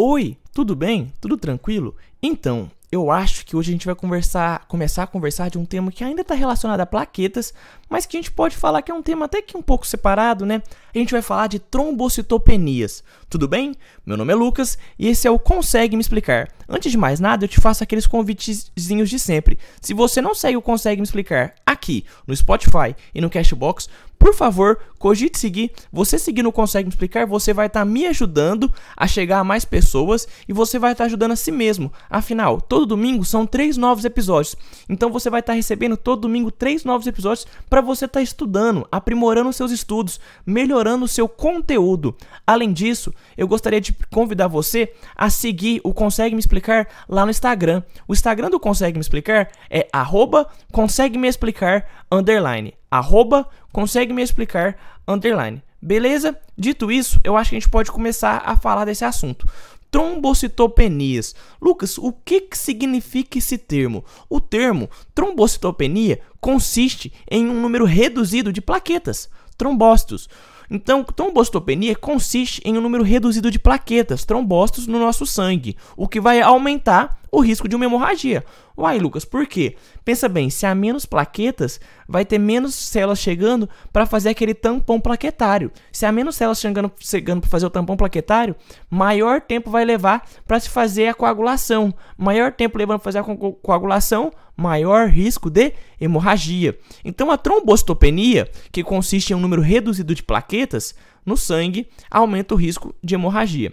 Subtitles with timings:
[0.00, 1.12] Oi, tudo bem?
[1.20, 1.96] Tudo tranquilo?
[2.22, 5.90] Então, eu acho que hoje a gente vai conversar, começar a conversar de um tema
[5.90, 7.52] que ainda está relacionado a plaquetas,
[7.90, 10.46] mas que a gente pode falar que é um tema até que um pouco separado,
[10.46, 10.62] né?
[10.94, 13.02] A gente vai falar de trombocitopenias.
[13.28, 13.74] Tudo bem?
[14.06, 16.48] Meu nome é Lucas e esse é o Consegue Me Explicar.
[16.68, 19.58] Antes de mais nada, eu te faço aqueles convitezinhos de sempre.
[19.80, 23.88] Se você não segue o Consegue Me Explicar aqui no Spotify e no Cashbox,
[24.18, 25.70] por favor, cogite seguir.
[25.92, 29.64] Você seguindo Consegue Me Explicar, você vai estar tá me ajudando a chegar a mais
[29.64, 31.92] pessoas e você vai estar tá ajudando a si mesmo.
[32.10, 34.56] Afinal, todo domingo são três novos episódios.
[34.88, 38.22] Então você vai estar tá recebendo todo domingo três novos episódios para você estar tá
[38.22, 42.16] estudando, aprimorando seus estudos, melhorando o seu conteúdo.
[42.46, 47.30] Além disso, eu gostaria de convidar você a seguir o Consegue Me Explicar lá no
[47.30, 47.82] Instagram.
[48.06, 54.22] O Instagram do Consegue Me Explicar é arroba consegue me explicar underline arroba consegue me
[54.22, 55.62] explicar underline.
[55.80, 56.36] Beleza?
[56.56, 59.46] Dito isso, eu acho que a gente pode começar a falar desse assunto.
[59.90, 61.34] Trombocitopenias.
[61.60, 64.04] Lucas, o que, que significa esse termo?
[64.28, 70.28] O termo trombocitopenia consiste em um número reduzido de plaquetas, trombócitos.
[70.70, 76.20] Então, trombocitopenia consiste em um número reduzido de plaquetas, trombócitos no nosso sangue, o que
[76.20, 78.44] vai aumentar o risco de uma hemorragia.
[78.76, 79.76] Uai, Lucas, por quê?
[80.04, 85.00] Pensa bem, se há menos plaquetas, vai ter menos células chegando para fazer aquele tampão
[85.00, 85.72] plaquetário.
[85.90, 88.54] Se há menos células chegando, chegando para fazer o tampão plaquetário,
[88.88, 91.92] maior tempo vai levar para se fazer a coagulação.
[92.16, 96.76] Maior tempo levando para fazer a co coagulação, maior risco de hemorragia.
[97.04, 102.58] Então, a trombocitopenia, que consiste em um número reduzido de plaquetas no sangue, aumenta o
[102.58, 103.72] risco de hemorragia.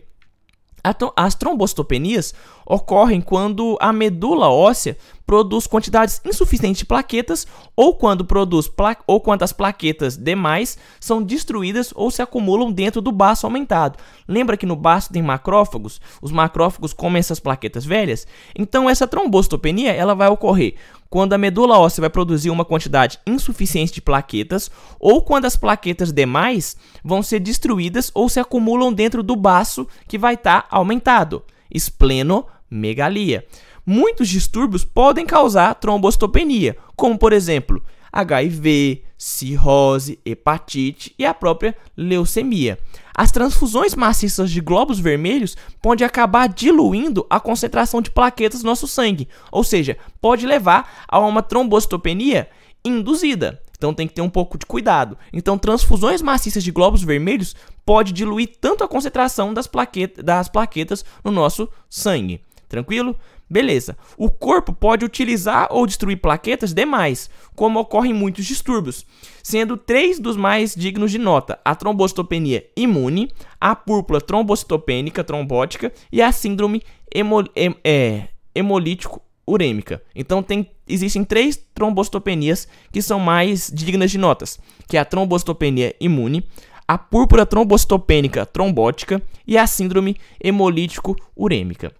[1.15, 4.95] As trombocitopenias ocorrem quando a medula óssea
[5.25, 11.21] produz quantidades insuficientes de plaquetas ou quando produz pla ou quando as plaquetas demais são
[11.21, 13.97] destruídas ou se acumulam dentro do baço aumentado.
[14.27, 15.99] Lembra que no baço tem macrófagos?
[16.21, 18.27] Os macrófagos comem essas plaquetas velhas?
[18.57, 20.75] Então essa trombocitopenia ela vai ocorrer
[21.09, 26.11] quando a medula óssea vai produzir uma quantidade insuficiente de plaquetas ou quando as plaquetas
[26.11, 31.43] demais vão ser destruídas ou se acumulam dentro do baço que vai estar tá aumentado.
[31.71, 33.45] Esplenomegalia.
[33.85, 42.79] Muitos distúrbios podem causar trombocitopenia, como por exemplo HIV, cirrose, hepatite e a própria leucemia.
[43.13, 48.87] As transfusões maciças de glóbulos vermelhos podem acabar diluindo a concentração de plaquetas no nosso
[48.87, 52.49] sangue, ou seja, pode levar a uma trombocitopenia
[52.83, 53.61] induzida.
[53.77, 55.17] Então tem que ter um pouco de cuidado.
[55.33, 61.03] Então transfusões maciças de glóbulos vermelhos pode diluir tanto a concentração das, plaqueta, das plaquetas
[61.23, 62.41] no nosso sangue.
[62.67, 63.15] Tranquilo?
[63.49, 63.95] Beleza.
[64.17, 69.05] O corpo pode utilizar ou destruir plaquetas demais, como ocorre em muitos distúrbios,
[69.43, 76.21] sendo três dos mais dignos de nota: a trombocitopenia imune, a púrpura trombocitopênica trombótica e
[76.21, 76.81] a síndrome
[77.13, 80.01] hemo, hem, é, hemolítico urêmica.
[80.15, 85.95] Então tem, existem três trombocitopenias que são mais dignas de notas, que é a trombocitopenia
[85.99, 86.43] imune,
[86.87, 91.91] a púrpura trombocitopênica trombótica e a síndrome hemolítico urêmica.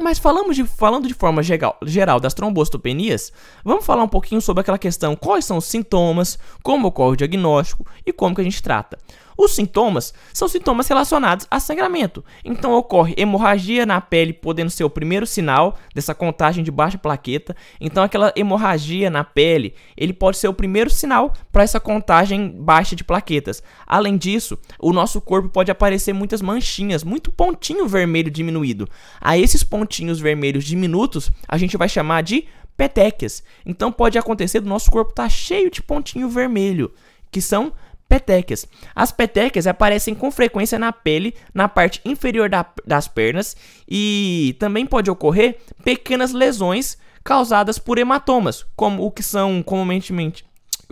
[0.00, 3.32] Mas falamos de, falando de forma geral, geral das trombocitopenias,
[3.64, 7.86] vamos falar um pouquinho sobre aquela questão quais são os sintomas, como ocorre o diagnóstico
[8.04, 8.98] e como que a gente trata.
[9.36, 12.24] Os sintomas são sintomas relacionados a sangramento.
[12.44, 17.56] Então ocorre hemorragia na pele, podendo ser o primeiro sinal dessa contagem de baixa plaqueta.
[17.80, 22.94] Então aquela hemorragia na pele, ele pode ser o primeiro sinal para essa contagem baixa
[22.94, 23.62] de plaquetas.
[23.86, 28.88] Além disso, o nosso corpo pode aparecer muitas manchinhas, muito pontinho vermelho diminuído.
[29.20, 32.46] A esses pontinhos vermelhos diminutos, a gente vai chamar de
[32.76, 33.42] petequias.
[33.64, 36.92] Então pode acontecer do nosso corpo estar tá cheio de pontinho vermelho,
[37.30, 37.72] que são
[38.14, 38.64] Petequias.
[38.94, 43.56] As petequias aparecem com frequência na pele, na parte inferior da, das pernas
[43.88, 50.14] e também pode ocorrer pequenas lesões causadas por hematomas, como o que são comumente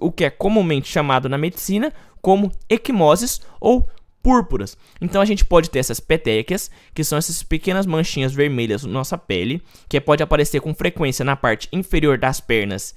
[0.00, 3.88] o que é comumente chamado na medicina como equimoses ou
[4.20, 4.76] púrpuras.
[5.00, 9.16] Então a gente pode ter essas petequias, que são essas pequenas manchinhas vermelhas na nossa
[9.16, 12.96] pele, que pode aparecer com frequência na parte inferior das pernas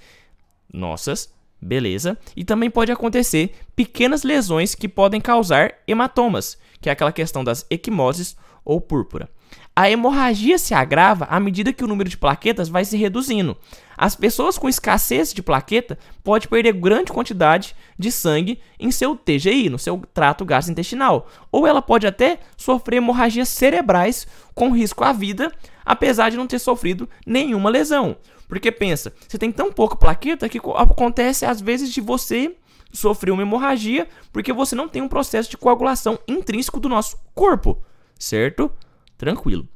[0.73, 1.29] nossas,
[1.65, 2.15] Beleza?
[2.35, 7.65] E também pode acontecer pequenas lesões que podem causar hematomas, que é aquela questão das
[7.71, 9.27] equimoses ou púrpura.
[9.75, 13.57] A hemorragia se agrava à medida que o número de plaquetas vai se reduzindo.
[13.97, 19.67] As pessoas com escassez de plaqueta podem perder grande quantidade de sangue em seu TGI,
[19.69, 25.51] no seu trato gastrointestinal, ou ela pode até sofrer hemorragias cerebrais com risco à vida,
[25.83, 28.15] apesar de não ter sofrido nenhuma lesão.
[28.47, 32.55] Porque pensa, você tem tão pouca plaqueta que acontece às vezes de você
[32.91, 37.81] sofrer uma hemorragia porque você não tem um processo de coagulação intrínseco do nosso corpo,
[38.17, 38.71] certo?
[39.17, 39.67] Tranquilo.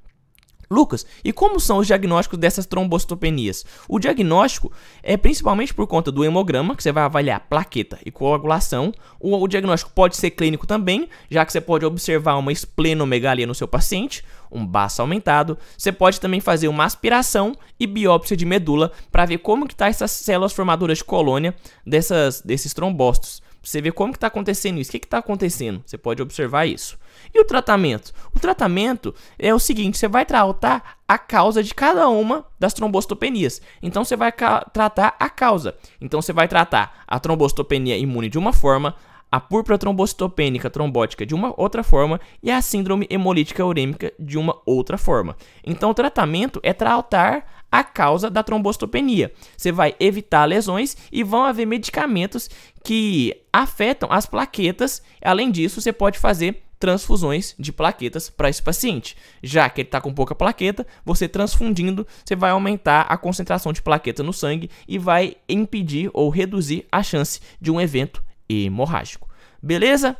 [0.71, 3.65] Lucas, e como são os diagnósticos dessas trombocitopenias?
[3.87, 4.71] O diagnóstico
[5.01, 8.93] é principalmente por conta do hemograma, que você vai avaliar plaqueta e coagulação.
[9.19, 13.55] O, o diagnóstico pode ser clínico também, já que você pode observar uma esplenomegalia no
[13.55, 15.57] seu paciente, um baço aumentado.
[15.75, 19.87] Você pode também fazer uma aspiração e biópsia de medula para ver como que tá
[19.87, 21.55] essas células formadoras de colônia
[21.85, 23.41] dessas, desses trombócitos.
[23.69, 24.89] Você vê como que está acontecendo isso.
[24.89, 25.83] O que está acontecendo?
[25.85, 26.97] Você pode observar isso.
[27.31, 28.11] E o tratamento?
[28.35, 33.61] O tratamento é o seguinte: você vai tratar a causa de cada uma das trombocitopenias.
[33.79, 35.75] Então você vai tratar a causa.
[36.01, 38.95] Então você vai tratar a trombocitopenia imune de uma forma,
[39.31, 44.59] a púrpura trombocitopênica trombótica de uma outra forma e a síndrome hemolítica urêmica de uma
[44.65, 45.37] outra forma.
[45.63, 49.31] Então o tratamento é tratar a causa da trombocitopenia.
[49.55, 52.49] Você vai evitar lesões e vão haver medicamentos
[52.83, 55.01] que afetam as plaquetas.
[55.21, 59.15] Além disso, você pode fazer transfusões de plaquetas para esse paciente.
[59.43, 63.81] Já que ele está com pouca plaqueta, você transfundindo, você vai aumentar a concentração de
[63.81, 69.27] plaqueta no sangue e vai impedir ou reduzir a chance de um evento hemorrágico.
[69.61, 70.15] Beleza?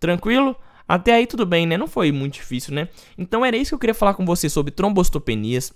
[0.00, 0.56] Tranquilo?
[0.88, 1.76] Até aí tudo bem, né?
[1.76, 2.88] Não foi muito difícil, né?
[3.16, 5.72] Então era isso que eu queria falar com você sobre trombocitopenias.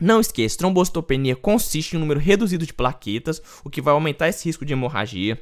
[0.00, 4.46] Não esqueça, trombocitopenia consiste em um número reduzido de plaquetas, o que vai aumentar esse
[4.48, 5.40] risco de hemorragia.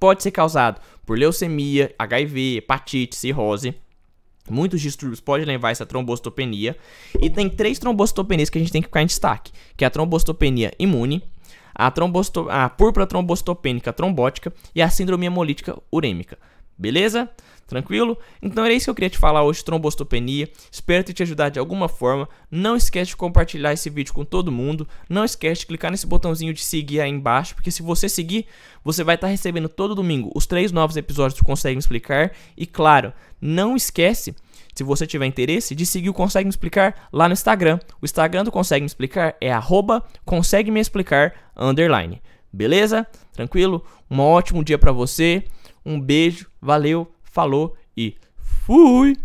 [0.00, 3.74] Pode ser causado por leucemia, HIV, hepatite, cirrose.
[4.50, 6.76] Muitos distúrbios podem levar a essa trombocitopenia.
[7.20, 9.90] E tem três trombocitopenias que a gente tem que ficar em destaque, que é a
[9.90, 11.22] trombocitopenia imune,
[11.74, 16.38] a, trombocito a púrpura trombocitopênica trombótica e a síndrome hemolítica urêmica.
[16.76, 17.30] Beleza?
[17.66, 18.18] Tranquilo?
[18.42, 20.50] Então era isso que eu queria te falar hoje, trombostopenia.
[20.70, 22.28] Espero ter te ajudado de alguma forma.
[22.50, 24.86] Não esquece de compartilhar esse vídeo com todo mundo.
[25.08, 28.46] Não esquece de clicar nesse botãozinho de seguir aí embaixo, porque se você seguir,
[28.84, 32.32] você vai estar recebendo todo domingo os três novos episódios do Consegue Me Explicar.
[32.56, 34.34] E claro, não esquece
[34.74, 37.78] se você tiver interesse, de seguir o Consegue Me Explicar lá no Instagram.
[38.02, 42.20] O Instagram do Consegue Me Explicar é arroba consegue me explicar underline.
[42.52, 43.06] Beleza?
[43.32, 43.84] Tranquilo?
[44.10, 45.44] Um ótimo dia para você.
[45.84, 49.16] Um beijo, valeu, falou e fui!